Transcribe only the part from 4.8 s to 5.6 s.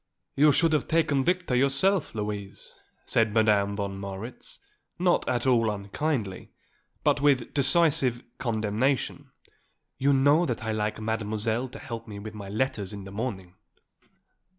not at